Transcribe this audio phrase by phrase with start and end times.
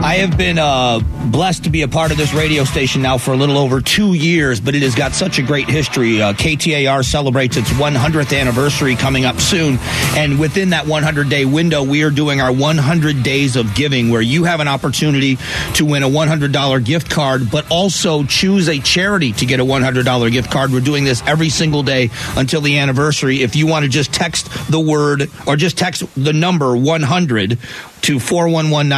[0.00, 1.00] I have been uh,
[1.30, 4.14] blessed to be a part of this radio station now for a little over two
[4.14, 6.22] years, but it has got such a great history.
[6.22, 9.76] Uh, KTAR celebrates its 100th anniversary coming up soon.
[10.16, 14.22] And within that 100 day window, we are doing our 100 days of giving, where
[14.22, 15.36] you have an opportunity
[15.74, 20.32] to win a $100 gift card, but also choose a charity to get a $100
[20.32, 20.70] gift card.
[20.70, 23.42] We're doing this every single day until the anniversary.
[23.42, 27.58] If you want to just text the word or just text the number 100
[28.02, 28.88] to 411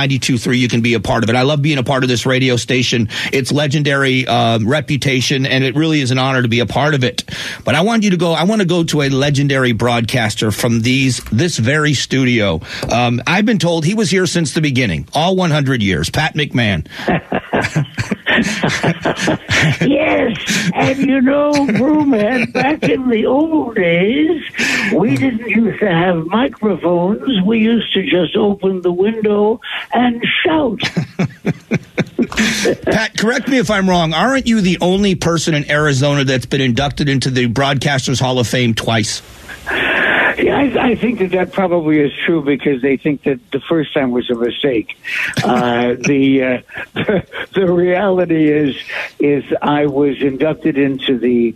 [0.52, 1.36] you can be a part of it.
[1.36, 3.08] I love being a part of this radio station.
[3.32, 7.04] It's legendary uh, reputation, and it really is an honor to be a part of
[7.04, 7.24] it.
[7.64, 8.32] But I want you to go.
[8.32, 12.60] I want to go to a legendary broadcaster from these this very studio.
[12.90, 16.10] Um, I've been told he was here since the beginning, all 100 years.
[16.10, 16.86] Pat McMahon.
[19.82, 24.40] yes, and you know, Broomhead, back in the old days,
[24.92, 25.16] we hmm.
[25.16, 27.42] didn't used to have microphones.
[27.44, 29.60] We used to just open the window
[29.92, 30.80] and shout.
[32.82, 34.14] Pat, correct me if I'm wrong.
[34.14, 38.46] Aren't you the only person in Arizona that's been inducted into the Broadcasters Hall of
[38.46, 39.22] Fame twice?
[40.38, 43.94] Yeah, I, I think that that probably is true because they think that the first
[43.94, 44.96] time was a mistake.
[45.42, 48.76] Uh, the, uh, the the reality is
[49.18, 51.54] is I was inducted into the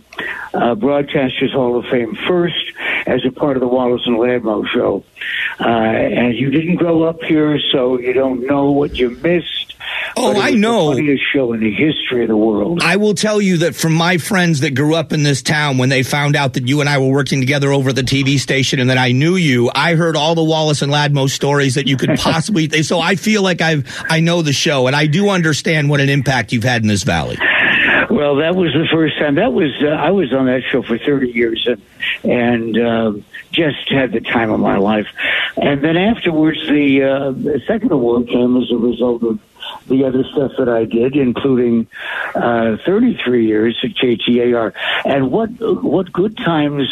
[0.53, 2.73] uh, Broadcasters Hall of Fame first
[3.05, 5.03] as a part of the Wallace and Ladmo show,
[5.59, 9.64] uh, and you didn't grow up here, so you don't know what you missed.
[10.17, 10.91] Oh, I know.
[10.91, 12.81] The funniest show in the history of the world.
[12.81, 15.89] I will tell you that from my friends that grew up in this town, when
[15.89, 18.89] they found out that you and I were working together over the TV station and
[18.89, 22.09] that I knew you, I heard all the Wallace and Ladmo stories that you could
[22.19, 22.83] possibly.
[22.83, 26.09] so I feel like I've I know the show and I do understand what an
[26.09, 27.37] impact you've had in this valley.
[28.09, 29.35] Well, that was the first time.
[29.35, 31.81] That was uh, I was on that show for thirty years and
[32.23, 33.13] and uh,
[33.51, 35.07] just had the time of my life.
[35.57, 39.39] And then afterwards, the, uh, the second award came as a result of
[39.87, 41.87] the other stuff that I did, including
[42.33, 44.73] uh, 33 years at KTAR.
[45.05, 45.49] And what
[45.83, 46.87] what good times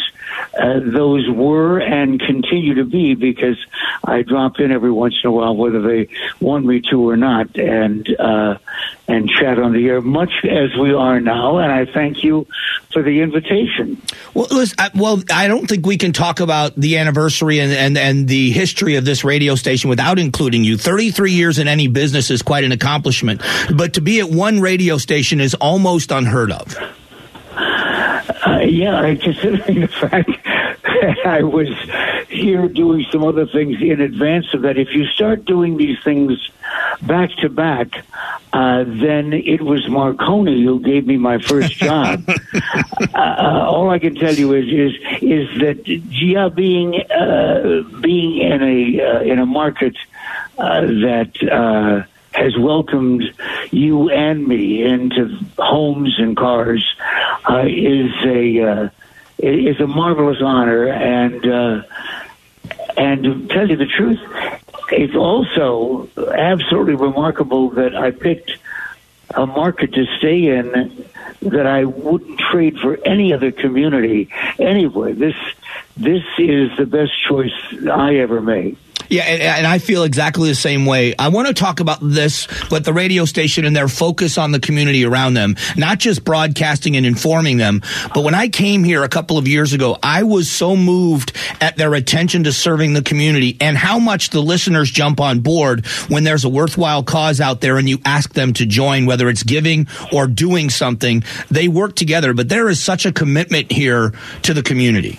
[0.60, 3.58] uh, those were and continue to be because
[4.04, 6.08] I drop in every once in a while, whether they
[6.40, 8.58] want me to or not, and uh,
[9.06, 11.58] and chat on the air, much as we are now.
[11.58, 12.46] And I thank you
[12.92, 14.00] for the invitation.
[14.32, 17.98] Well, listen, I, well, I don't think we can talk about the anniversary and, and,
[17.98, 20.78] and the history of this radio station without including you.
[20.78, 23.42] 33 years in any business is quite an accomplishment,
[23.76, 26.76] but to be at one radio station is almost unheard of.
[28.46, 30.30] Uh, yeah, considering the fact
[30.82, 31.68] that I was
[32.28, 36.50] here doing some other things in advance of that, if you start doing these things
[37.02, 38.04] back to back,
[38.52, 42.22] uh, then it was Marconi who gave me my first job.
[43.14, 48.62] uh, all I can tell you is is is that yeah, being uh, being in
[48.62, 49.96] a uh, in a market
[50.58, 53.24] uh, that uh, has welcomed
[53.70, 56.84] you and me into homes and cars
[57.64, 58.90] is a
[59.38, 61.84] is a marvelous honor and.
[62.96, 64.20] And to tell you the truth,
[64.90, 68.52] it's also absolutely remarkable that I picked
[69.34, 71.04] a market to stay in
[71.42, 75.12] that I wouldn't trade for any other community anyway.
[75.12, 75.34] This
[75.96, 77.52] this is the best choice
[77.90, 78.76] I ever made.
[79.08, 81.14] Yeah, and, and, I feel exactly the same way.
[81.18, 84.60] I want to talk about this, but the radio station and their focus on the
[84.60, 87.82] community around them, not just broadcasting and informing them.
[88.14, 91.76] But when I came here a couple of years ago, I was so moved at
[91.76, 96.24] their attention to serving the community and how much the listeners jump on board when
[96.24, 99.86] there's a worthwhile cause out there and you ask them to join, whether it's giving
[100.12, 101.22] or doing something.
[101.50, 105.18] They work together, but there is such a commitment here to the community.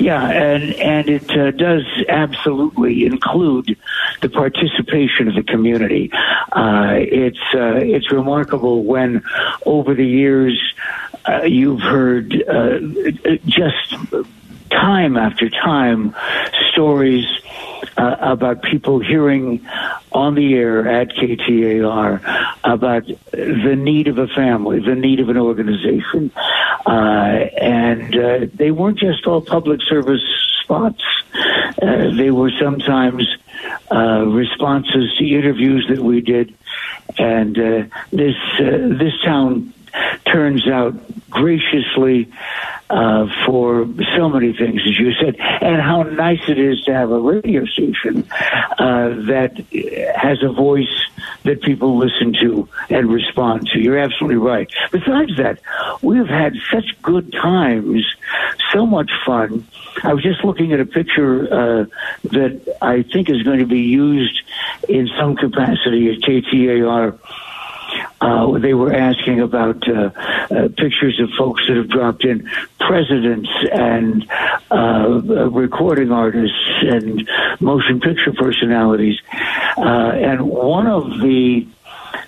[0.00, 3.76] Yeah, and and it uh, does absolutely include
[4.22, 6.10] the participation of the community.
[6.52, 9.22] Uh, it's uh, it's remarkable when
[9.66, 10.58] over the years
[11.28, 12.78] uh, you've heard uh,
[13.44, 13.94] just
[14.70, 16.14] time after time
[16.72, 17.26] stories
[17.96, 19.66] uh, about people hearing
[20.12, 22.20] on the air at KTAR
[22.64, 26.30] about the need of a family, the need of an organization.
[26.86, 30.22] Uh, and uh, they weren't just all public service
[30.62, 31.02] spots.
[31.82, 33.26] Uh, they were sometimes
[33.92, 36.54] uh, responses to interviews that we did.
[37.18, 39.72] And uh, this, this town
[40.24, 40.94] turns out
[41.30, 42.30] graciously
[42.90, 47.10] uh, for so many things, as you said, and how nice it is to have
[47.10, 48.28] a radio station
[48.78, 49.56] uh, that
[50.16, 50.88] has a voice
[51.44, 53.78] that people listen to and respond to.
[53.78, 54.70] You're absolutely right.
[54.90, 55.60] Besides that,
[56.02, 58.04] we've had such good times,
[58.72, 59.66] so much fun.
[60.02, 61.84] I was just looking at a picture uh,
[62.24, 64.40] that I think is going to be used
[64.88, 67.18] in some capacity at KTAR
[68.20, 70.10] uh, they were asking about uh,
[70.50, 72.48] uh, pictures of folks that have dropped in,
[72.78, 74.30] presidents and
[74.70, 75.20] uh,
[75.50, 77.28] recording artists and
[77.60, 79.18] motion picture personalities.
[79.76, 81.66] Uh, and one of the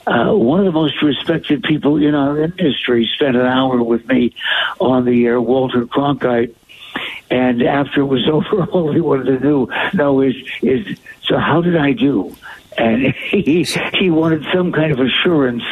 [0.07, 4.35] uh, one of the most respected people in our industry spent an hour with me
[4.81, 6.55] on the air, Walter Cronkite.
[7.31, 11.61] And after it was over, all he wanted to do know is is so how
[11.63, 12.35] did I do?
[12.79, 13.65] And he
[13.95, 15.63] he wanted some kind of assurance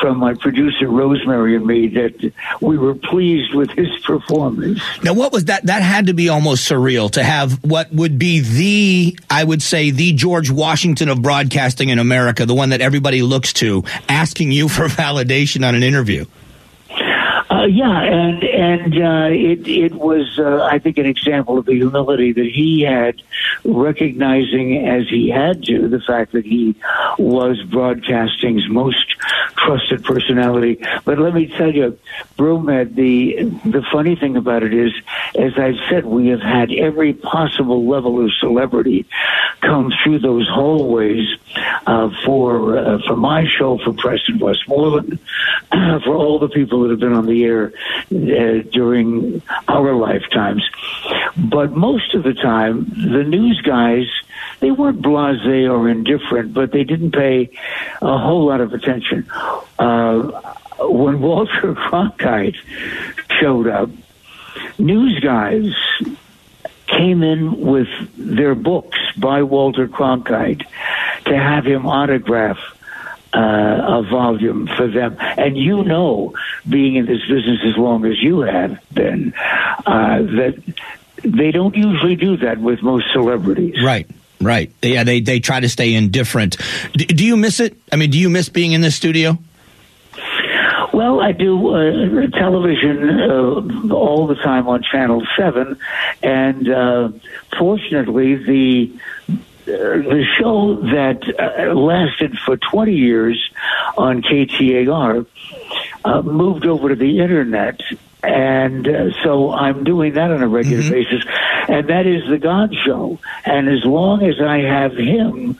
[0.00, 4.80] from my producer Rosemary and me that we were pleased with his performance.
[5.02, 5.66] Now, what was that?
[5.66, 9.90] That had to be almost surreal to have what would be the, I would say,
[9.90, 14.68] the George Washington of broadcasting in America, the one that everybody looks to, asking you
[14.68, 16.26] for validation on an interview.
[17.66, 21.74] Uh, yeah, and and uh, it it was uh, I think an example of the
[21.74, 23.20] humility that he had,
[23.64, 26.76] recognizing as he had to the fact that he
[27.18, 29.16] was broadcasting's most
[29.56, 30.78] trusted personality.
[31.04, 31.98] But let me tell you,
[32.38, 34.92] Broomhead, the the funny thing about it is,
[35.34, 39.06] as I've said, we have had every possible level of celebrity
[39.60, 41.26] come through those hallways
[41.86, 45.18] uh, for uh, for my show, for Preston Westmoreland,
[46.04, 47.72] for all the people that have been on the year
[48.10, 50.62] uh, during our lifetimes.
[51.36, 54.06] But most of the time, the news guys,
[54.60, 57.50] they weren't blasé or indifferent, but they didn't pay
[58.00, 59.28] a whole lot of attention.
[59.78, 62.56] Uh, when Walter Cronkite
[63.40, 63.90] showed up,
[64.78, 65.72] news guys
[66.86, 70.64] came in with their books by Walter Cronkite
[71.24, 72.58] to have him autograph
[73.34, 75.16] uh, a volume for them.
[75.20, 76.34] And you know,
[76.68, 79.34] being in this business as long as you have been,
[79.86, 80.62] uh, that
[81.22, 83.76] they don't usually do that with most celebrities.
[83.82, 84.08] Right.
[84.40, 84.70] Right.
[84.82, 86.58] Yeah, they, they try to stay indifferent.
[86.92, 87.76] D- do you miss it?
[87.90, 89.38] I mean, do you miss being in this studio?
[90.92, 95.78] Well, I do uh, television uh, all the time on Channel 7,
[96.22, 97.10] and uh,
[97.58, 98.92] fortunately, the
[99.66, 103.50] the show that uh, lasted for 20 years
[103.98, 105.26] on KTAR
[106.06, 107.80] uh, moved over to the internet.
[108.22, 110.92] And uh, so I'm doing that on a regular mm-hmm.
[110.92, 111.24] basis.
[111.68, 113.18] And that is The God Show.
[113.44, 115.58] And as long as I have him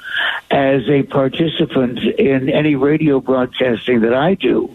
[0.50, 4.74] as a participant in any radio broadcasting that I do,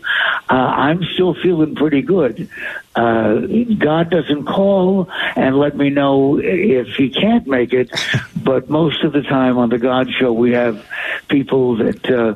[0.51, 2.50] uh, I'm still feeling pretty good.
[2.94, 3.39] Uh,
[3.77, 7.89] God doesn't call and let me know if he can't make it,
[8.44, 10.86] but most of the time on the God Show, we have
[11.30, 12.33] people that uh,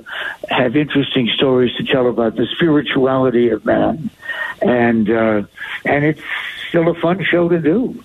[0.47, 4.09] have interesting stories to tell about the spirituality of man,
[4.61, 5.43] and uh,
[5.83, 6.21] and it's
[6.69, 8.01] still a fun show to do.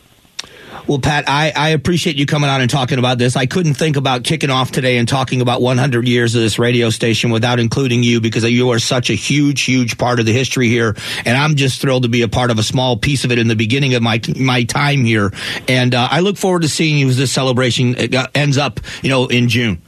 [0.87, 3.37] Well, Pat, I, I appreciate you coming on and talking about this.
[3.37, 6.91] I couldn't think about kicking off today and talking about 100 years of this radio
[6.91, 10.69] station without including you because you are such a huge, huge part of the history
[10.69, 10.97] here.
[11.25, 13.49] And I'm just thrilled to be a part of a small piece of it in
[13.49, 15.33] the beginning of my my time here.
[15.69, 19.11] And uh, I look forward to seeing you as this celebration uh, ends up, you
[19.11, 19.83] know, in June.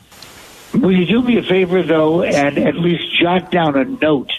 [0.74, 4.30] Will you do me a favor, though, and at least jot down a note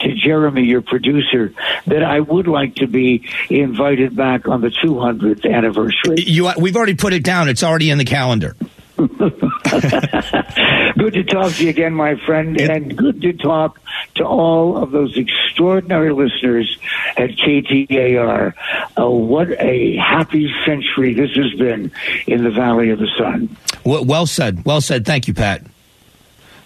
[0.00, 1.52] to Jeremy, your producer,
[1.86, 6.16] that I would like to be invited back on the 200th anniversary.
[6.18, 7.48] You, we've already put it down.
[7.48, 8.56] It's already in the calendar.
[9.70, 13.78] good to talk to you again, my friend, and good to talk
[14.16, 16.78] to all of those extraordinary listeners
[17.16, 18.54] at KTAR.
[18.98, 21.92] Uh, what a happy century this has been
[22.26, 23.56] in the Valley of the Sun.
[23.84, 24.64] Well, well said.
[24.64, 25.06] Well said.
[25.06, 25.64] Thank you, Pat.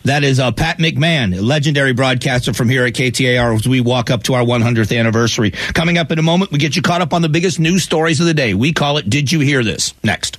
[0.04, 4.22] That is uh, Pat McMahon, legendary broadcaster from here at KTAR as we walk up
[4.24, 5.50] to our 100th anniversary.
[5.50, 8.20] Coming up in a moment, we get you caught up on the biggest news stories
[8.20, 8.52] of the day.
[8.52, 9.94] We call it Did You Hear This?
[10.02, 10.38] Next.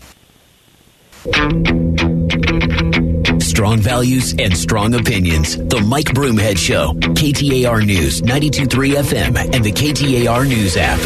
[3.42, 5.58] Strong values and strong opinions.
[5.58, 6.94] The Mike Broomhead Show.
[6.94, 11.00] KTAR News, 923 FM, and the KTAR News app.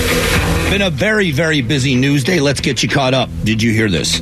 [0.70, 2.42] Been a very, very busy news day.
[2.42, 3.30] Let's get you caught up.
[3.46, 4.20] Did you hear this?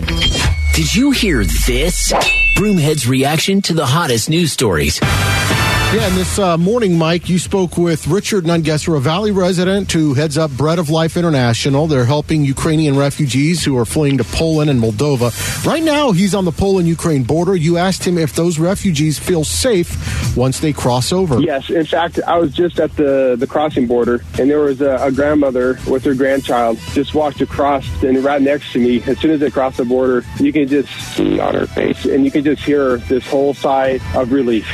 [0.75, 2.13] Did you hear this?
[2.57, 4.99] Broomhead's reaction to the hottest news stories.
[4.99, 10.15] Yeah, and this uh, morning, Mike, you spoke with Richard Nungesser, a Valley resident who
[10.15, 11.85] heads up Bread of Life International.
[11.85, 15.31] They're helping Ukrainian refugees who are fleeing to Poland and Moldova.
[15.67, 17.55] Right now, he's on the Poland Ukraine border.
[17.55, 21.39] You asked him if those refugees feel safe once they cross over.
[21.39, 24.97] Yes, in fact, I was just at the, the crossing border, and there was a,
[25.01, 29.31] a grandmother with her grandchild just walked across, and right next to me, as soon
[29.31, 32.43] as they crossed the border, you can just see on her face, and you can
[32.43, 34.67] just hear this whole sigh of relief.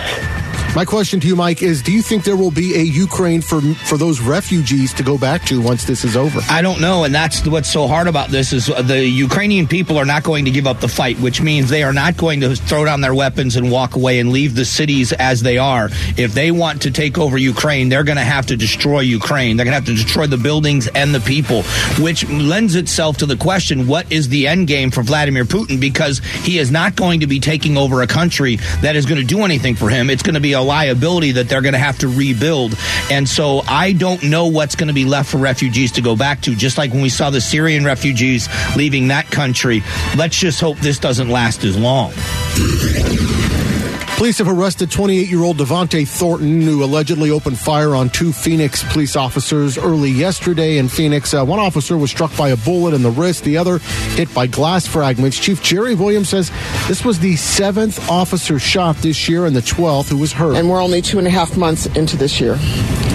[0.76, 3.62] My question to you, Mike, is do you think there will be a Ukraine for
[3.62, 6.40] for those refugees to go back to once this is over?
[6.50, 10.06] I don't know, and that's what's so hard about this is the Ukrainian people are
[10.06, 12.86] not going to give up the fight, which means they are not going to throw
[12.86, 15.90] down their weapons and walk away and leave the cities as they are.
[16.18, 19.58] If they want to take over Ukraine, they're going to have to destroy Ukraine.
[19.58, 21.62] They're going to have to destroy the buildings and the people,
[22.04, 26.18] which lends itself to the question, what is the end game for Vladimir Putin because
[26.42, 29.44] he is not going to be taking over a country that is going to do
[29.44, 30.10] anything for him.
[30.10, 32.78] It's going to be a liability that they're going to have to rebuild.
[33.12, 36.42] And so I don't know what's going to be left for refugees to go back
[36.42, 39.84] to, just like when we saw the Syrian refugees leaving that country.
[40.16, 42.14] Let's just hope this doesn't last as long.
[44.18, 48.84] Police have arrested 28 year old Devonte Thornton, who allegedly opened fire on two Phoenix
[48.94, 51.34] police officers early yesterday in Phoenix.
[51.34, 53.80] Uh, one officer was struck by a bullet in the wrist, the other
[54.16, 55.38] hit by glass fragments.
[55.38, 56.52] Chief Jeri Williams says
[56.88, 60.56] this was the seventh officer shot this year and the 12th who was hurt.
[60.56, 62.56] And we're only two and a half months into this year.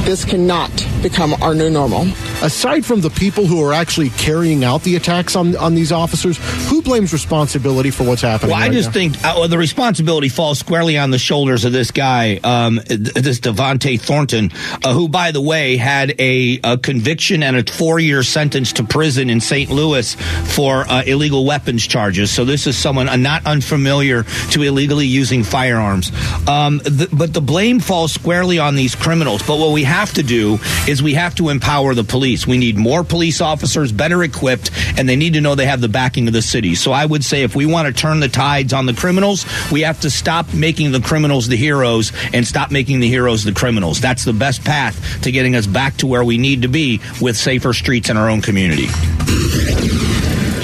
[0.05, 0.71] This cannot
[1.03, 2.03] become our new normal.
[2.43, 6.39] Aside from the people who are actually carrying out the attacks on, on these officers,
[6.69, 8.51] who blames responsibility for what's happening?
[8.51, 8.93] Well, I right just now?
[8.93, 13.41] think uh, well, the responsibility falls squarely on the shoulders of this guy, um, this
[13.41, 14.51] Devonte Thornton,
[14.85, 19.31] uh, who, by the way, had a, a conviction and a four-year sentence to prison
[19.31, 19.71] in St.
[19.71, 20.15] Louis
[20.55, 22.31] for uh, illegal weapons charges.
[22.31, 26.11] So this is someone uh, not unfamiliar to illegally using firearms.
[26.49, 29.43] Um, the, but the blame falls squarely on these criminals.
[29.43, 30.59] But what we have to do
[30.89, 32.47] is we have to empower the police.
[32.47, 35.89] We need more police officers, better equipped, and they need to know they have the
[35.89, 36.75] backing of the city.
[36.75, 39.83] So I would say if we want to turn the tides on the criminals, we
[39.83, 44.01] have to stop making the criminals the heroes and stop making the heroes the criminals.
[44.01, 47.37] That's the best path to getting us back to where we need to be with
[47.37, 48.87] safer streets in our own community.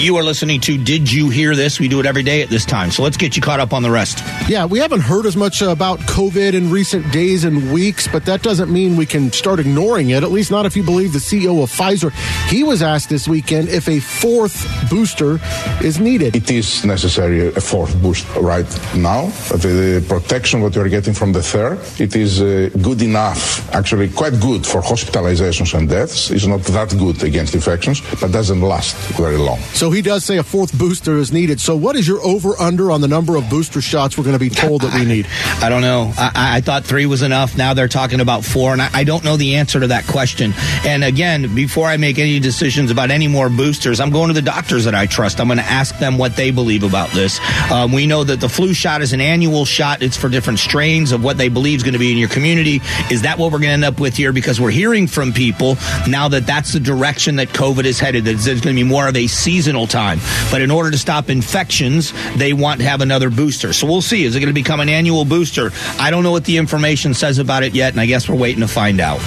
[0.05, 1.81] You are listening to Did You Hear This?
[1.81, 2.91] We do it every day at this time.
[2.91, 4.23] So let's get you caught up on the rest.
[4.51, 8.43] Yeah, we haven't heard as much about COVID in recent days and weeks, but that
[8.43, 11.63] doesn't mean we can start ignoring it, at least not if you believe the CEO
[11.63, 12.13] of Pfizer.
[12.51, 15.39] He was asked this weekend if a fourth booster
[15.83, 16.37] is needed.
[16.37, 19.29] It is necessary a fourth boost right now.
[19.57, 24.39] The protection that you're getting from the third, it is uh, good enough, actually quite
[24.39, 26.31] good for hospitalizations and deaths.
[26.31, 29.61] It's not that good against infections, but doesn't last very long.
[29.73, 31.61] So he does say a fourth booster is needed.
[31.61, 34.39] So what is your over under on the number of booster shots we're going to
[34.39, 35.27] be told that we need?
[35.61, 36.13] I don't know.
[36.17, 37.57] I, I thought three was enough.
[37.57, 40.53] Now they're talking about four, and I, I don't know the answer to that question.
[40.85, 44.43] And again, before I make any decisions about any more boosters, I'm going to the
[44.43, 45.41] doctors that I trust.
[45.41, 47.41] I'm going to ask them what they believe about this.
[47.71, 50.03] Um, we know that the flu shot is an annual shot.
[50.03, 52.81] It's for different strains of what they believe is going to be in your community.
[53.11, 54.33] Is that what we're going to end up with here?
[54.33, 55.77] Because we're hearing from people
[56.09, 58.25] now that that's the direction that COVID is headed.
[58.25, 60.21] That there's going to be more of a seasonal time.
[60.51, 63.73] But in order to stop infections, they want to have another booster.
[63.73, 64.25] So we'll see.
[64.25, 65.71] Is it going to become an annual booster?
[65.99, 68.61] I don't know what the information says about it yet, and I guess we're waiting
[68.61, 69.21] to find out.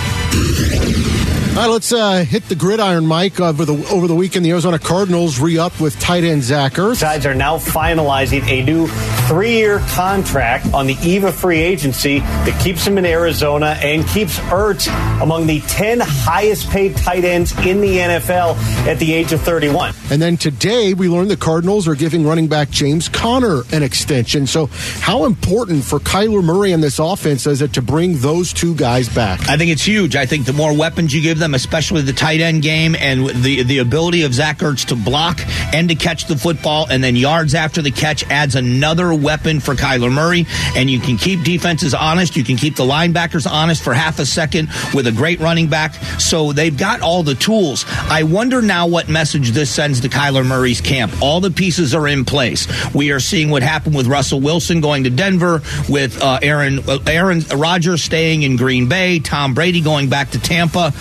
[1.58, 3.40] All right, let's uh, hit the gridiron, Mike.
[3.40, 6.98] Over the over the weekend, the Arizona Cardinals re-upped with tight end Zach Ertz.
[6.98, 8.86] Sides are now finalizing a new
[9.28, 14.38] three-year contract on the eve of free agency that keeps him in Arizona and keeps
[14.52, 14.88] Ertz
[15.20, 19.96] among the 10 highest-paid tight ends in the NFL at the age of 31.
[20.12, 24.46] And then today, we learned the Cardinals are giving running back James Conner an extension.
[24.46, 24.68] So,
[25.02, 29.10] how important for Kyler Murray and this offense is it to bring those two guys
[29.10, 29.50] back?
[29.50, 30.16] I think it's huge.
[30.16, 33.64] I think the more weapons you give them, especially the tight end game and the
[33.64, 35.40] the ability of Zach Ertz to block
[35.74, 39.76] and to catch the football and then yards after the catch adds another weapon for
[39.76, 40.46] Kyler Murray.
[40.76, 42.36] And you can keep defenses honest.
[42.36, 45.94] You can keep the linebackers honest for half a second with a great running back.
[46.20, 47.86] So they've got all the tools.
[47.88, 51.22] I wonder now what message this sends to Kyler Murray's camp.
[51.22, 52.68] All the pieces are in place.
[52.94, 57.42] We are seeing what happened with Russell Wilson going to Denver, with uh, Aaron Aaron
[57.56, 60.94] Rodgers staying in Green Bay, Tom Brady going back to Tampa.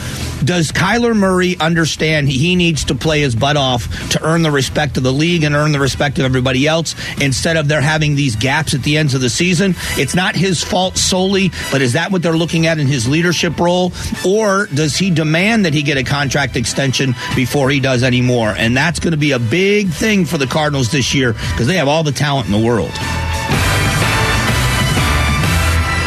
[0.47, 4.97] Does Kyler Murray understand he needs to play his butt off to earn the respect
[4.97, 8.37] of the league and earn the respect of everybody else instead of there having these
[8.37, 9.75] gaps at the ends of the season?
[9.97, 13.59] It's not his fault solely, but is that what they're looking at in his leadership
[13.59, 13.93] role?
[14.25, 18.55] Or does he demand that he get a contract extension before he does anymore?
[18.57, 21.77] And that's going to be a big thing for the Cardinals this year because they
[21.77, 22.93] have all the talent in the world.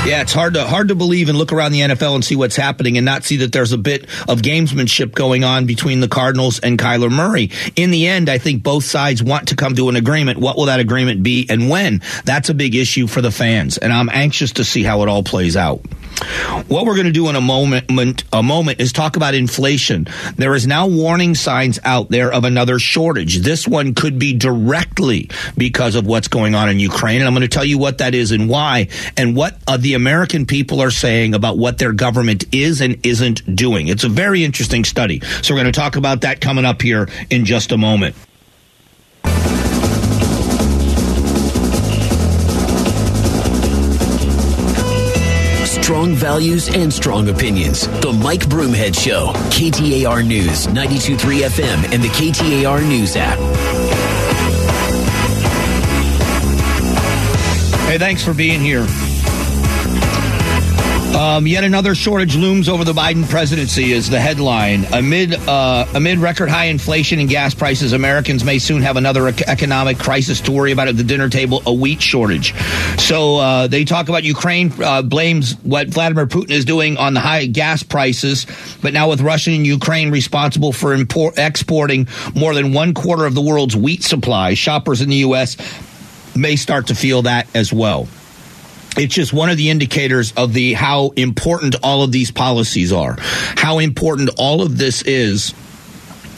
[0.09, 2.55] Yeah, it's hard to hard to believe and look around the NFL and see what's
[2.55, 6.57] happening and not see that there's a bit of gamesmanship going on between the Cardinals
[6.57, 7.51] and Kyler Murray.
[7.75, 10.39] In the end, I think both sides want to come to an agreement.
[10.39, 12.01] What will that agreement be and when?
[12.25, 15.21] That's a big issue for the fans, and I'm anxious to see how it all
[15.21, 15.85] plays out.
[16.67, 20.07] What we're going to do in a moment, a moment is talk about inflation.
[20.35, 23.37] There is now warning signs out there of another shortage.
[23.37, 27.19] This one could be directly because of what's going on in Ukraine.
[27.21, 29.93] And I'm going to tell you what that is and why and what uh, the
[29.93, 33.87] American people are saying about what their government is and isn't doing.
[33.87, 35.21] It's a very interesting study.
[35.41, 38.15] So we're going to talk about that coming up here in just a moment.
[45.89, 47.87] Strong values and strong opinions.
[48.01, 49.33] The Mike Broomhead Show.
[49.49, 53.39] KTAR News, 923 FM, and the KTAR News app.
[57.87, 58.85] Hey, thanks for being here.
[61.15, 64.85] Um, yet another shortage looms over the Biden presidency is the headline.
[64.93, 69.97] Amid uh, amid record high inflation and gas prices, Americans may soon have another economic
[69.97, 72.53] crisis to worry about at the dinner table: a wheat shortage.
[72.99, 77.19] So uh, they talk about Ukraine uh, blames what Vladimir Putin is doing on the
[77.19, 78.45] high gas prices,
[78.81, 83.33] but now with Russia and Ukraine responsible for import, exporting more than one quarter of
[83.35, 85.57] the world's wheat supply, shoppers in the U.S.
[86.35, 88.07] may start to feel that as well
[88.97, 93.15] it's just one of the indicators of the how important all of these policies are,
[93.19, 95.53] how important all of this is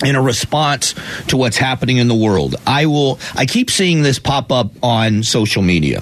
[0.04, 0.96] in a response
[1.28, 2.56] to what's happening in the world.
[2.66, 6.02] I will I keep seeing this pop up on social media.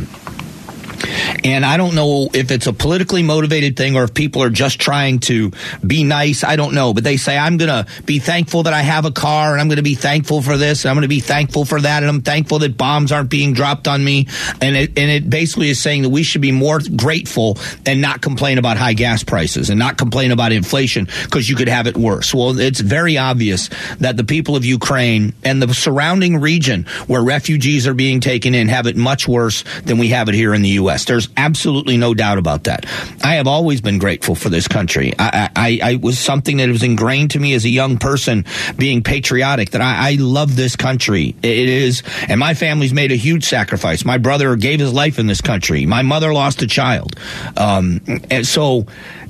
[1.43, 4.79] And I don't know if it's a politically motivated thing or if people are just
[4.79, 5.51] trying to
[5.85, 6.43] be nice.
[6.43, 6.93] I don't know.
[6.93, 9.67] But they say, I'm going to be thankful that I have a car and I'm
[9.67, 12.03] going to be thankful for this and I'm going to be thankful for that.
[12.03, 14.27] And I'm thankful that bombs aren't being dropped on me.
[14.61, 18.21] And it, and it basically is saying that we should be more grateful and not
[18.21, 21.97] complain about high gas prices and not complain about inflation because you could have it
[21.97, 22.33] worse.
[22.33, 27.87] Well, it's very obvious that the people of Ukraine and the surrounding region where refugees
[27.87, 30.69] are being taken in have it much worse than we have it here in the
[30.69, 30.88] U.S.
[30.89, 32.85] There's absolutely no doubt about that.
[33.23, 35.13] I have always been grateful for this country.
[35.17, 38.45] I, I, I was something that was ingrained to me as a young person,
[38.77, 39.71] being patriotic.
[39.71, 41.35] That I, I love this country.
[41.43, 44.03] It is, and my family's made a huge sacrifice.
[44.05, 45.85] My brother gave his life in this country.
[45.85, 47.15] My mother lost a child,
[47.57, 48.85] um, and so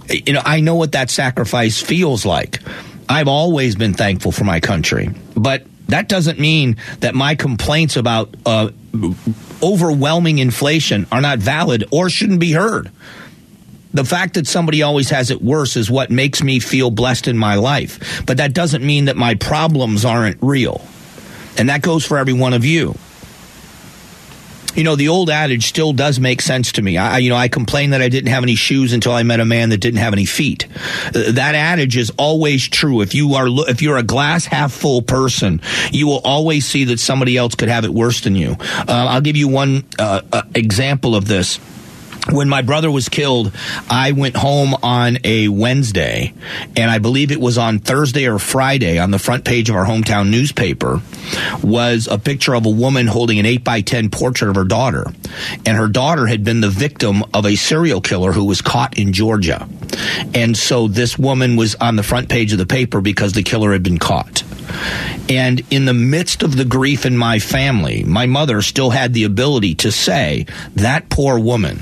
[0.09, 2.59] you know I know what that sacrifice feels like.
[3.07, 8.33] I've always been thankful for my country, but that doesn't mean that my complaints about
[8.45, 8.69] uh,
[9.61, 12.91] overwhelming inflation are not valid or shouldn't be heard.
[13.91, 17.37] The fact that somebody always has it worse is what makes me feel blessed in
[17.37, 18.23] my life.
[18.25, 20.81] But that doesn't mean that my problems aren't real.
[21.57, 22.95] And that goes for every one of you
[24.75, 26.97] you know, the old adage still does make sense to me.
[26.97, 29.45] I, you know, I complained that I didn't have any shoes until I met a
[29.45, 30.67] man that didn't have any feet.
[31.07, 33.01] Uh, that adage is always true.
[33.01, 36.99] If you are, if you're a glass half full person, you will always see that
[36.99, 38.55] somebody else could have it worse than you.
[38.59, 41.59] Uh, I'll give you one uh, uh example of this
[42.31, 43.51] when my brother was killed,
[43.89, 46.33] I went home on a Wednesday,
[46.75, 49.85] and I believe it was on Thursday or Friday on the front page of our
[49.85, 51.01] hometown newspaper
[51.63, 55.05] was a picture of a woman holding an 8 by 10 portrait of her daughter.
[55.65, 59.13] And her daughter had been the victim of a serial killer who was caught in
[59.13, 59.67] Georgia.
[60.33, 63.73] And so this woman was on the front page of the paper because the killer
[63.73, 64.43] had been caught.
[65.29, 69.23] And in the midst of the grief in my family, my mother still had the
[69.23, 71.79] ability to say, that poor woman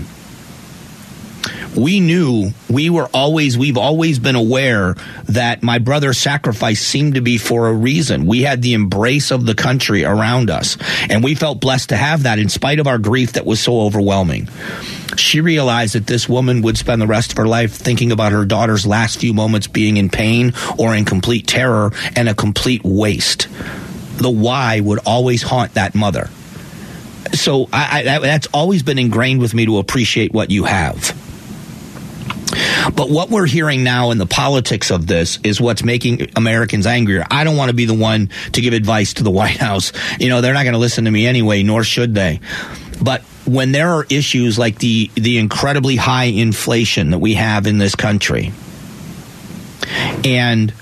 [1.78, 7.22] we knew we were always we've always been aware that my brother's sacrifice seemed to
[7.22, 8.26] be for a reason.
[8.26, 10.78] We had the embrace of the country around us,
[11.10, 13.82] and we felt blessed to have that in spite of our grief that was so
[13.82, 14.50] overwhelming.
[15.18, 18.46] She realized that this woman would spend the rest of her life thinking about her
[18.46, 23.48] daughter's last few moments being in pain or in complete terror and a complete waste.
[24.18, 26.30] The why would always haunt that mother.
[27.34, 31.16] So I, I, that's always been ingrained with me to appreciate what you have.
[32.96, 37.26] But what we're hearing now in the politics of this is what's making Americans angrier.
[37.30, 39.92] I don't want to be the one to give advice to the White House.
[40.20, 42.40] You know, they're not going to listen to me anyway, nor should they.
[43.02, 47.78] But when there are issues like the, the incredibly high inflation that we have in
[47.78, 48.52] this country,
[50.24, 50.74] and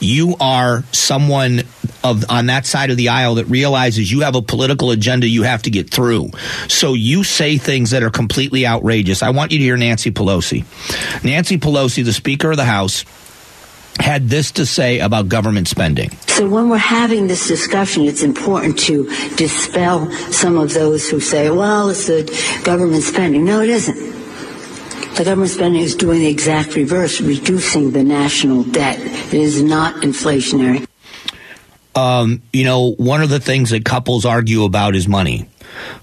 [0.00, 1.62] you are someone
[2.04, 5.42] of on that side of the aisle that realizes you have a political agenda you
[5.42, 6.30] have to get through.
[6.68, 9.22] So you say things that are completely outrageous.
[9.22, 10.64] I want you to hear Nancy Pelosi.
[11.24, 13.04] Nancy Pelosi, the Speaker of the House,
[13.98, 16.10] had this to say about government spending.
[16.28, 21.50] So when we're having this discussion, it's important to dispel some of those who say,
[21.50, 23.44] well, it's the government spending.
[23.44, 24.17] No, it isn't.
[25.18, 29.00] The government spending is doing the exact reverse, reducing the national debt.
[29.00, 30.86] It is not inflationary.
[31.96, 35.48] Um, you know, one of the things that couples argue about is money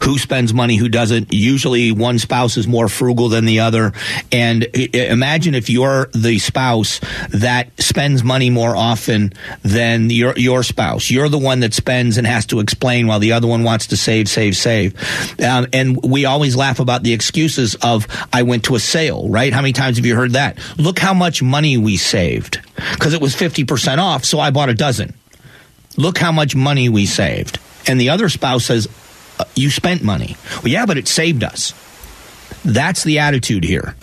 [0.03, 1.33] who spends money, who doesn't.
[1.33, 3.93] Usually one spouse is more frugal than the other.
[4.31, 9.33] And imagine if you're the spouse that spends money more often
[9.63, 11.09] than your, your spouse.
[11.09, 13.97] You're the one that spends and has to explain while the other one wants to
[13.97, 14.95] save, save, save.
[15.41, 19.53] Um, and we always laugh about the excuses of, I went to a sale, right?
[19.53, 20.57] How many times have you heard that?
[20.77, 22.61] Look how much money we saved
[22.93, 24.25] because it was 50% off.
[24.25, 25.13] So I bought a dozen.
[25.97, 27.59] Look how much money we saved.
[27.87, 28.87] And the other spouse says,
[29.39, 30.37] Uh, you spent money.
[30.57, 31.73] Well, yeah, but it saved us.
[32.63, 33.95] That's the attitude here.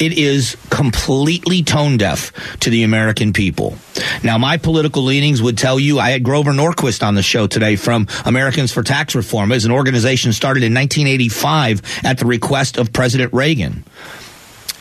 [0.00, 3.76] It is completely tone deaf to the American people.
[4.24, 7.76] Now, my political leanings would tell you I had Grover Norquist on the show today
[7.76, 12.92] from Americans for Tax Reform as an organization started in 1985 at the request of
[12.92, 13.84] President Reagan.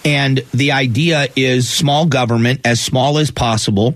[0.04, 3.96] And the idea is small government, as small as possible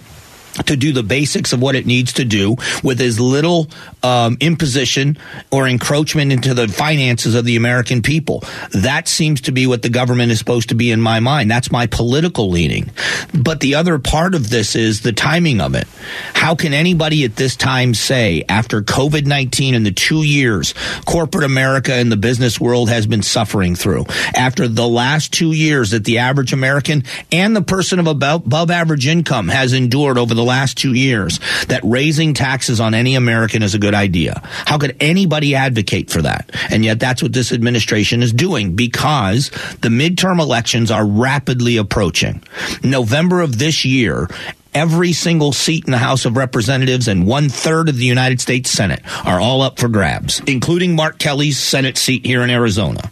[0.66, 3.68] to do the basics of what it needs to do with as little
[4.04, 5.18] um, imposition
[5.52, 8.44] or encroachment into the finances of the American people.
[8.72, 11.50] That seems to be what the government is supposed to be in my mind.
[11.50, 12.90] That's my political leaning.
[13.34, 15.88] But the other part of this is the timing of it.
[16.34, 20.74] How can anybody at this time say, after COVID 19 and the two years
[21.06, 25.92] corporate America and the business world has been suffering through, after the last two years
[25.92, 30.34] that the average American and the person of above, above average income has endured over
[30.34, 34.42] the last two years that raising taxes on any American is a good idea.
[34.44, 36.50] How could anybody advocate for that?
[36.72, 39.50] And yet that's what this administration is doing because
[39.82, 42.42] the midterm elections are rapidly approaching.
[42.84, 44.28] November of this year,
[44.74, 48.70] every single seat in the House of Representatives and one third of the United States
[48.70, 53.12] Senate are all up for grabs, including Mark Kelly's Senate seat here in Arizona.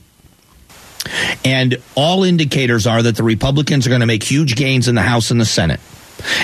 [1.44, 5.02] And all indicators are that the Republicans are going to make huge gains in the
[5.02, 5.80] House and the Senate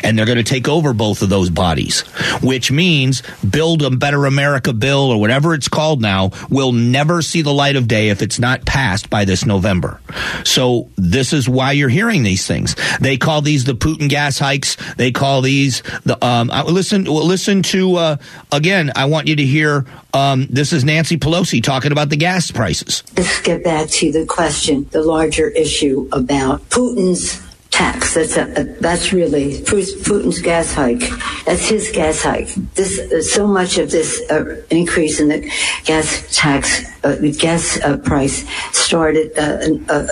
[0.04, 2.02] and they're going to take over both of those bodies,
[2.42, 7.42] which means Build a Better America bill or whatever it's called now will never see
[7.42, 10.00] the light of day if it's not passed by this November.
[10.44, 12.76] So this is why you're hearing these things.
[13.00, 14.78] They call these the Putin gas hikes.
[14.96, 16.48] They call these the um.
[16.68, 18.18] Listen, listen to uh,
[18.52, 18.92] again.
[18.96, 19.86] I want you to hear.
[20.14, 23.04] Um, this is Nancy Pelosi talking about the gas prices.
[23.16, 27.42] Let's get back to the question, the larger issue about Putin's
[27.82, 28.14] tax.
[28.14, 31.04] That's a, a, that's really Putin's gas hike.
[31.46, 32.50] That's his gas hike.
[32.76, 35.40] This uh, so much of this uh, increase in the
[35.86, 40.08] gas tax, uh, the gas uh, price started uh, uh,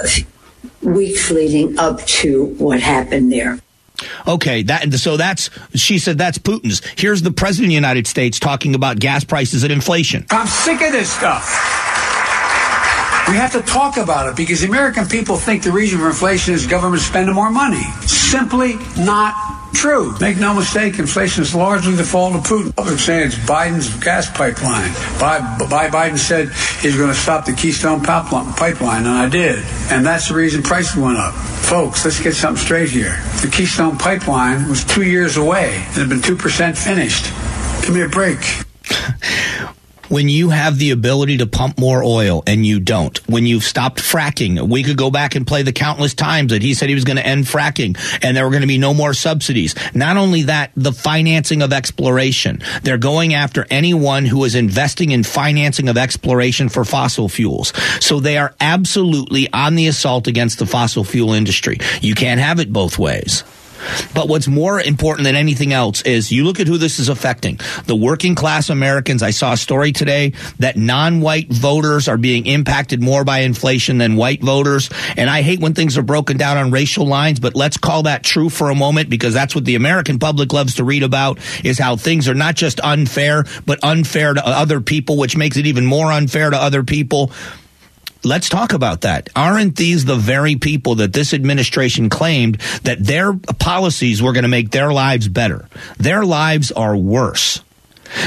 [0.82, 3.60] weeks leading up to what happened there.
[4.26, 6.82] Okay, that so that's she said that's Putin's.
[6.98, 10.26] Here's the president of the United States talking about gas prices and inflation.
[10.32, 11.46] I'm sick of this stuff.
[13.30, 16.56] We have to talk about it because the American people think the reason for inflation
[16.56, 17.84] is government spending more money.
[18.08, 19.36] Simply not
[19.72, 20.18] true.
[20.20, 22.74] Make no mistake, inflation is largely the fault of Putin.
[22.84, 24.92] They're saying it's Biden's gas pipeline.
[25.20, 25.42] By,
[25.92, 26.50] Biden said
[26.82, 29.64] he's going to stop the Keystone pipeline, and I did.
[29.92, 31.36] And that's the reason prices went up.
[31.36, 33.22] Folks, let's get something straight here.
[33.42, 37.26] The Keystone pipeline was two years away and had been 2% finished.
[37.86, 38.40] Give me a break.
[40.10, 44.00] when you have the ability to pump more oil and you don't, when you've stopped
[44.00, 47.04] fracking, we could go back and play the countless times that he said he was
[47.04, 49.76] going to end fracking and there were going to be no more subsidies.
[49.94, 52.62] Not only that, the financing of exploration.
[52.82, 57.72] They're going after anyone who is investing in financing of exploration for fossil fuels.
[58.00, 61.78] So they are absolutely on the assault against the fossil fuel industry.
[62.02, 63.44] You can't have it both ways.
[64.14, 67.60] But what's more important than anything else is you look at who this is affecting.
[67.86, 69.24] The working class Americans.
[69.24, 74.16] I saw a story today that non-white voters are being impacted more by inflation than
[74.16, 74.90] white voters.
[75.18, 78.24] And I hate when things are broken down on racial lines, but let's call that
[78.24, 81.78] true for a moment because that's what the American public loves to read about is
[81.78, 85.86] how things are not just unfair, but unfair to other people, which makes it even
[85.86, 87.32] more unfair to other people.
[88.24, 89.30] Let's talk about that.
[89.36, 94.50] Aren't these the very people that this administration claimed that their policies were going to
[94.50, 95.70] make their lives better?
[95.98, 97.64] Their lives are worse.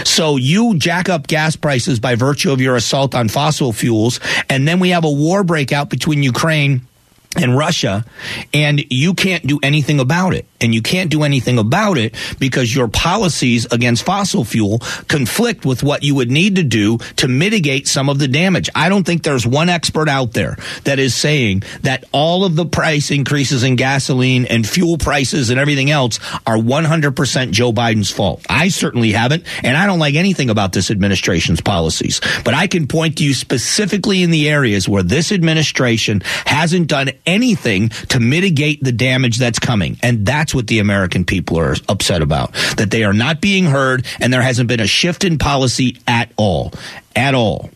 [0.04, 4.66] So you jack up gas prices by virtue of your assault on fossil fuels, and
[4.66, 6.86] then we have a war breakout between Ukraine
[7.36, 8.04] and Russia,
[8.52, 10.46] and you can't do anything about it.
[10.60, 15.82] And you can't do anything about it because your policies against fossil fuel conflict with
[15.82, 18.70] what you would need to do to mitigate some of the damage.
[18.74, 22.64] I don't think there's one expert out there that is saying that all of the
[22.64, 28.46] price increases in gasoline and fuel prices and everything else are 100% Joe Biden's fault.
[28.48, 32.20] I certainly haven't, and I don't like anything about this administration's policies.
[32.44, 37.10] But I can point to you specifically in the areas where this administration hasn't done
[37.26, 39.98] anything to mitigate the damage that's coming.
[40.02, 42.52] And that's what the American people are upset about.
[42.76, 46.32] That they are not being heard and there hasn't been a shift in policy at
[46.36, 46.72] all.
[47.14, 47.70] At all.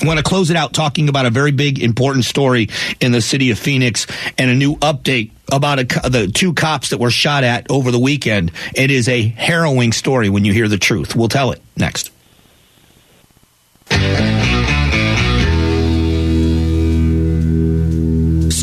[0.00, 2.70] I want to close it out talking about a very big, important story
[3.00, 4.06] in the city of Phoenix
[4.38, 7.98] and a new update about a, the two cops that were shot at over the
[7.98, 8.52] weekend.
[8.74, 11.14] It is a harrowing story when you hear the truth.
[11.14, 12.10] We'll tell it next.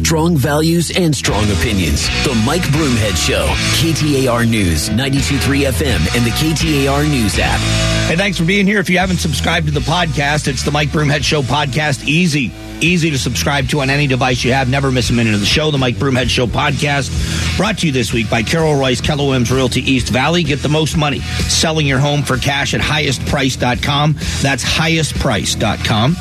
[0.07, 2.07] Strong values and strong opinions.
[2.23, 3.45] The Mike Broomhead Show.
[3.75, 7.59] KTAR News, 923 FM, and the KTAR News app.
[8.07, 8.79] Hey, thanks for being here.
[8.79, 12.07] If you haven't subscribed to the podcast, it's the Mike Broomhead Show podcast.
[12.07, 14.69] Easy easy to subscribe to on any device you have.
[14.69, 15.71] Never miss a minute of the show.
[15.71, 19.51] The Mike Broomhead Show podcast brought to you this week by Carol Rice, Keller Williams
[19.51, 20.43] Realty East Valley.
[20.43, 24.13] Get the most money selling your home for cash at highestprice.com.
[24.41, 26.15] That's highestprice.com.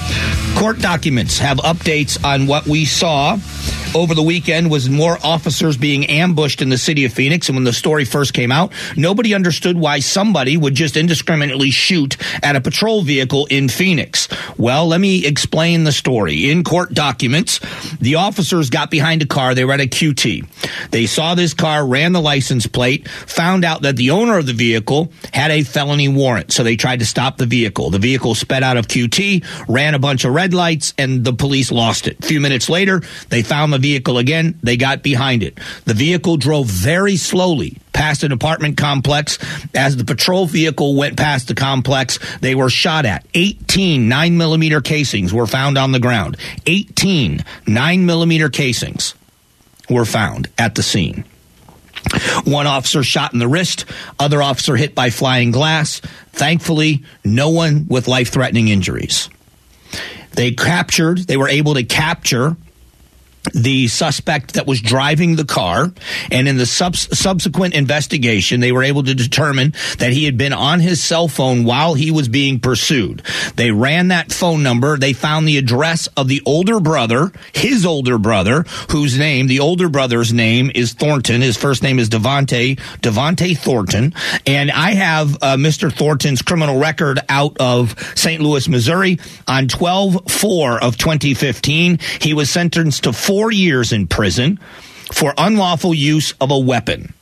[0.58, 3.38] Court documents have updates on what we saw
[3.96, 7.48] over the weekend was more officers being ambushed in the city of Phoenix.
[7.48, 12.18] And when the story first came out, nobody understood why somebody would just indiscriminately shoot
[12.42, 14.28] at a patrol vehicle in Phoenix.
[14.58, 16.50] Well, let me explain the story.
[16.50, 17.58] In court documents,
[17.98, 19.54] the officers got behind a car.
[19.54, 20.90] They were at a QT.
[20.90, 24.52] They saw this car, ran the license plate, found out that the owner of the
[24.52, 26.52] vehicle had a felony warrant.
[26.52, 27.88] So they tried to stop the vehicle.
[27.88, 31.72] The vehicle sped out of QT, ran a bunch of red lights, and the police
[31.72, 32.18] lost it.
[32.22, 34.58] A few minutes later, they found the vehicle again.
[34.64, 35.58] They got behind it.
[35.84, 39.38] The vehicle drove very slowly past an apartment complex.
[39.76, 43.24] As the patrol vehicle went past the complex, they were shot at.
[43.34, 46.36] 18 9 millimeter casings were found on the ground.
[46.66, 49.14] 18 9 millimeter casings
[49.88, 51.24] were found at the scene.
[52.44, 53.84] One officer shot in the wrist,
[54.18, 56.00] other officer hit by flying glass.
[56.32, 59.28] Thankfully, no one with life threatening injuries.
[60.32, 62.56] They captured, they were able to capture
[63.56, 65.90] the suspect that was driving the car.
[66.30, 70.52] And in the sub- subsequent investigation, they were able to determine that he had been
[70.52, 73.22] on his cell phone while he was being pursued.
[73.56, 74.98] They ran that phone number.
[74.98, 79.88] They found the address of the older brother, his older brother, whose name, the older
[79.88, 81.40] brother's name is Thornton.
[81.40, 84.12] His first name is Devonte, Devonte Thornton.
[84.46, 85.90] And I have uh, Mr.
[85.90, 88.42] Thornton's criminal record out of St.
[88.42, 91.98] Louis, Missouri on 12 4 of 2015.
[92.20, 94.58] He was sentenced to four four years in prison
[95.12, 97.14] for unlawful use of a weapon.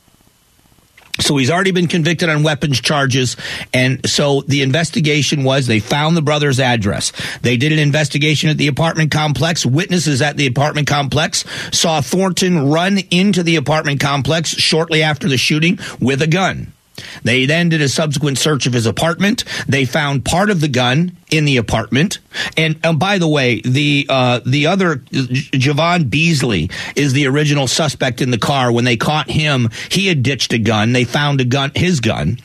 [1.19, 3.37] So he's already been convicted on weapons charges.
[3.75, 7.11] And so the investigation was they found the brother's address.
[7.43, 9.67] They did an investigation at the apartment complex.
[9.67, 15.37] Witnesses at the apartment complex saw Thornton run into the apartment complex shortly after the
[15.37, 16.73] shooting with a gun.
[17.23, 19.43] They then did a subsequent search of his apartment.
[19.67, 22.19] They found part of the gun in the apartment.
[22.55, 28.21] And, and by the way, the uh, the other Javon Beasley is the original suspect
[28.21, 28.71] in the car.
[28.71, 30.93] When they caught him, he had ditched a gun.
[30.93, 32.39] They found a gun, his gun.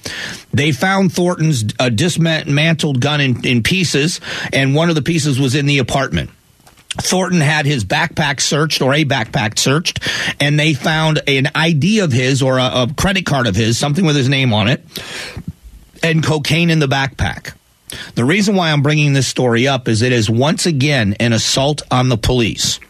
[0.53, 4.21] They found Thornton's uh, dismantled gun in, in pieces,
[4.53, 6.31] and one of the pieces was in the apartment.
[6.99, 10.01] Thornton had his backpack searched or a backpack searched,
[10.41, 14.05] and they found an ID of his or a, a, credit card of his, something
[14.05, 14.85] with his name on it,
[16.03, 17.55] and cocaine in the backpack.
[18.15, 21.83] The reason why I'm bringing this story up is it is once again an assault
[21.91, 22.81] on the police.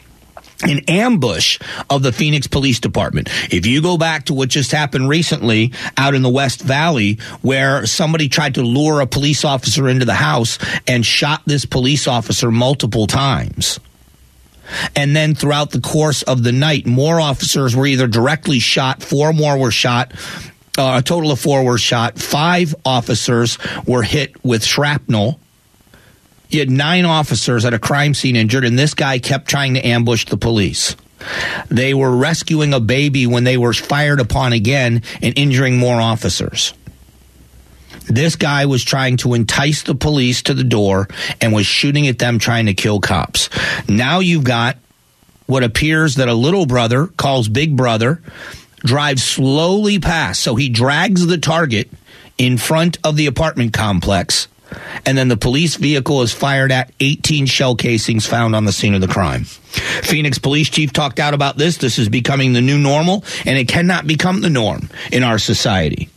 [0.63, 1.59] An ambush
[1.89, 3.31] of the Phoenix Police Department.
[3.51, 7.87] If you go back to what just happened recently out in the West Valley, where
[7.87, 12.51] somebody tried to lure a police officer into the house and shot this police officer
[12.51, 13.81] multiple times.
[14.95, 19.33] And then throughout the course of the night, more officers were either directly shot, four
[19.33, 20.13] more were shot,
[20.79, 25.39] uh, a total of four were shot, five officers were hit with shrapnel.
[26.49, 29.87] You had nine officers at a crime scene injured, and this guy kept trying to
[29.87, 30.97] ambush the police.
[31.69, 36.73] They were rescuing a baby when they were fired upon again and injuring more officers.
[38.11, 41.09] This guy was trying to entice the police to the door
[41.41, 43.49] and was shooting at them trying to kill cops.
[43.89, 44.77] Now you've got
[45.47, 48.21] what appears that a little brother calls big brother
[48.79, 50.41] drives slowly past.
[50.41, 51.91] So he drags the target
[52.37, 54.49] in front of the apartment complex.
[55.05, 58.95] And then the police vehicle is fired at 18 shell casings found on the scene
[58.95, 59.45] of the crime.
[59.45, 61.77] Phoenix police chief talked out about this.
[61.77, 66.09] This is becoming the new normal, and it cannot become the norm in our society.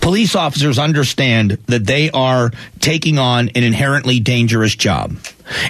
[0.00, 5.16] Police officers understand that they are taking on an inherently dangerous job.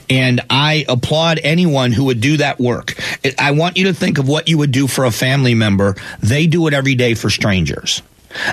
[0.09, 2.95] And I applaud anyone who would do that work.
[3.39, 5.97] I want you to think of what you would do for a family member.
[6.21, 8.03] They do it every day for strangers.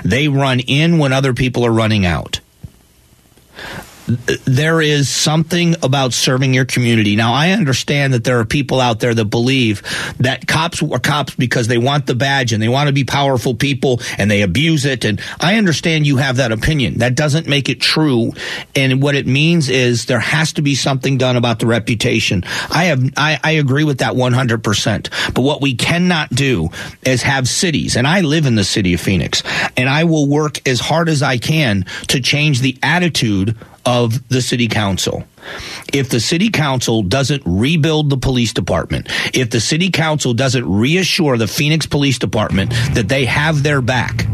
[0.04, 2.40] They run in when other people are running out
[4.44, 7.16] there is something about serving your community.
[7.16, 9.82] Now, I understand that there are people out there that believe
[10.18, 13.54] that cops are cops because they want the badge and they want to be powerful
[13.54, 15.04] people and they abuse it.
[15.04, 16.98] And I understand you have that opinion.
[16.98, 18.32] That doesn't make it true.
[18.74, 22.44] And what it means is there has to be something done about the reputation.
[22.70, 25.34] I have, I, I agree with that 100%.
[25.34, 26.70] But what we cannot do
[27.04, 29.42] is have cities, and I live in the city of Phoenix,
[29.76, 34.42] and I will work as hard as I can to change the attitude of the
[34.42, 35.24] city council.
[35.92, 41.36] If the city council doesn't rebuild the police department, if the city council doesn't reassure
[41.36, 44.26] the Phoenix Police Department that they have their back,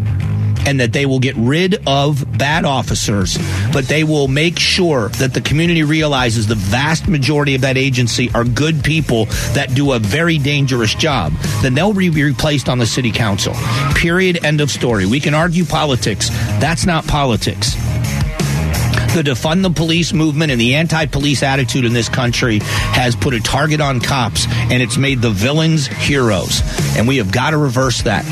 [0.69, 3.39] and that they will get rid of bad officers,
[3.73, 8.31] but they will make sure that the community realizes the vast majority of that agency
[8.35, 11.33] are good people that do a very dangerous job,
[11.63, 13.55] then they'll be replaced on the city council.
[13.95, 14.45] Period.
[14.45, 15.07] End of story.
[15.07, 16.29] We can argue politics.
[16.61, 17.75] That's not politics
[19.15, 23.41] the defund the police movement and the anti-police attitude in this country has put a
[23.41, 26.63] target on cops and it's made the villains heroes.
[26.97, 28.25] And we have got to reverse that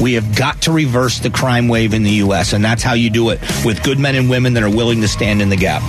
[0.00, 3.10] we have got to reverse the crime wave in the U.S., and that's how you
[3.10, 5.82] do it with good men and women that are willing to stand in the gap.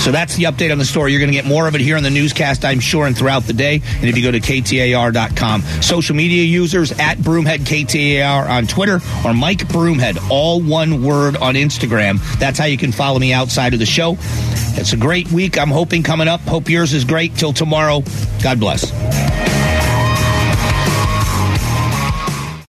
[0.00, 1.12] So that's the update on the story.
[1.12, 3.44] You're going to get more of it here on the newscast, I'm sure, and throughout
[3.44, 3.80] the day.
[3.96, 9.32] And if you go to KTAR.com, social media users at Broomhead KTAR on Twitter or
[9.32, 12.18] Mike Broomhead, all one word on Instagram.
[12.38, 14.16] That's how you can follow me outside of the show.
[14.76, 15.56] It's a great week.
[15.56, 16.40] I'm hoping coming up.
[16.40, 17.34] Hope yours is great.
[17.36, 18.02] Till tomorrow.
[18.42, 19.53] God bless.